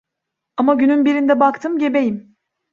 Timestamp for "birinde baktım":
1.05-1.79